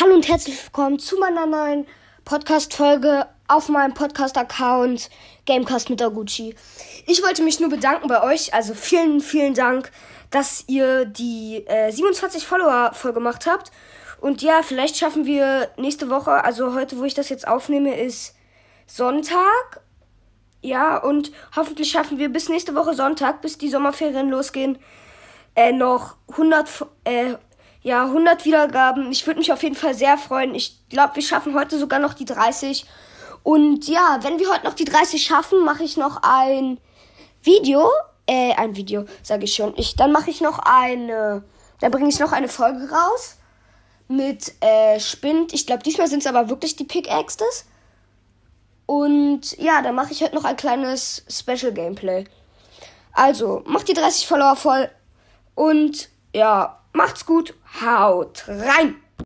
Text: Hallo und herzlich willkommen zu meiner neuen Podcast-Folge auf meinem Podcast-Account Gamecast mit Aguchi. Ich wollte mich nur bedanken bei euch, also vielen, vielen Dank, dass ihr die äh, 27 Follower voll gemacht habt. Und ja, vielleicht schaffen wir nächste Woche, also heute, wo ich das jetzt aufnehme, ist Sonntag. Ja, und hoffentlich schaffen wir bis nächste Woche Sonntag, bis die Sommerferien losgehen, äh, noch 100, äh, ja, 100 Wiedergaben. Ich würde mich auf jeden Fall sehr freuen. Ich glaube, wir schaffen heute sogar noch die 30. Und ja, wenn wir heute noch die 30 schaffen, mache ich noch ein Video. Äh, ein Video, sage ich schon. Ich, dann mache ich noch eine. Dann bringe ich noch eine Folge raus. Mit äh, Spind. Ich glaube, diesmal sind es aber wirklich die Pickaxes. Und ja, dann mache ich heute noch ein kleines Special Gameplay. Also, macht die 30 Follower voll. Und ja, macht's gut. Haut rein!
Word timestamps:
Hallo 0.00 0.14
und 0.14 0.26
herzlich 0.26 0.56
willkommen 0.64 0.98
zu 0.98 1.18
meiner 1.18 1.44
neuen 1.44 1.86
Podcast-Folge 2.24 3.26
auf 3.46 3.68
meinem 3.68 3.92
Podcast-Account 3.92 5.10
Gamecast 5.44 5.90
mit 5.90 6.00
Aguchi. 6.00 6.54
Ich 7.06 7.22
wollte 7.22 7.42
mich 7.42 7.60
nur 7.60 7.68
bedanken 7.68 8.08
bei 8.08 8.22
euch, 8.22 8.54
also 8.54 8.72
vielen, 8.72 9.20
vielen 9.20 9.52
Dank, 9.52 9.92
dass 10.30 10.64
ihr 10.66 11.04
die 11.04 11.64
äh, 11.66 11.92
27 11.92 12.46
Follower 12.46 12.92
voll 12.94 13.12
gemacht 13.12 13.46
habt. 13.46 13.70
Und 14.18 14.40
ja, 14.40 14.62
vielleicht 14.62 14.96
schaffen 14.96 15.26
wir 15.26 15.70
nächste 15.76 16.08
Woche, 16.08 16.42
also 16.42 16.72
heute, 16.72 16.98
wo 16.98 17.04
ich 17.04 17.14
das 17.14 17.28
jetzt 17.28 17.46
aufnehme, 17.46 17.94
ist 17.94 18.34
Sonntag. 18.86 19.82
Ja, 20.62 20.96
und 20.96 21.32
hoffentlich 21.54 21.90
schaffen 21.90 22.16
wir 22.16 22.30
bis 22.30 22.48
nächste 22.48 22.74
Woche 22.74 22.94
Sonntag, 22.94 23.42
bis 23.42 23.58
die 23.58 23.68
Sommerferien 23.68 24.30
losgehen, 24.30 24.78
äh, 25.54 25.70
noch 25.70 26.16
100, 26.30 26.86
äh, 27.04 27.34
ja, 27.82 28.04
100 28.04 28.44
Wiedergaben. 28.44 29.10
Ich 29.10 29.26
würde 29.26 29.40
mich 29.40 29.52
auf 29.52 29.62
jeden 29.62 29.74
Fall 29.74 29.94
sehr 29.94 30.16
freuen. 30.16 30.54
Ich 30.54 30.78
glaube, 30.88 31.16
wir 31.16 31.22
schaffen 31.22 31.54
heute 31.54 31.78
sogar 31.78 31.98
noch 31.98 32.14
die 32.14 32.24
30. 32.24 32.86
Und 33.42 33.88
ja, 33.88 34.18
wenn 34.22 34.38
wir 34.38 34.50
heute 34.50 34.64
noch 34.64 34.74
die 34.74 34.84
30 34.84 35.22
schaffen, 35.22 35.64
mache 35.64 35.82
ich 35.82 35.96
noch 35.96 36.20
ein 36.22 36.78
Video. 37.42 37.90
Äh, 38.26 38.54
ein 38.54 38.76
Video, 38.76 39.04
sage 39.22 39.44
ich 39.44 39.54
schon. 39.54 39.74
Ich, 39.76 39.96
dann 39.96 40.12
mache 40.12 40.30
ich 40.30 40.40
noch 40.40 40.60
eine. 40.60 41.42
Dann 41.80 41.90
bringe 41.90 42.08
ich 42.08 42.20
noch 42.20 42.30
eine 42.30 42.48
Folge 42.48 42.88
raus. 42.88 43.36
Mit 44.06 44.52
äh, 44.60 45.00
Spind. 45.00 45.52
Ich 45.52 45.66
glaube, 45.66 45.82
diesmal 45.82 46.06
sind 46.06 46.20
es 46.20 46.26
aber 46.26 46.48
wirklich 46.48 46.76
die 46.76 46.84
Pickaxes. 46.84 47.66
Und 48.86 49.58
ja, 49.58 49.82
dann 49.82 49.96
mache 49.96 50.12
ich 50.12 50.22
heute 50.22 50.36
noch 50.36 50.44
ein 50.44 50.56
kleines 50.56 51.24
Special 51.28 51.72
Gameplay. 51.72 52.26
Also, 53.12 53.62
macht 53.66 53.88
die 53.88 53.94
30 53.94 54.26
Follower 54.26 54.54
voll. 54.54 54.88
Und 55.54 56.11
ja, 56.34 56.78
macht's 56.92 57.26
gut. 57.26 57.54
Haut 57.80 58.44
rein! 58.48 58.96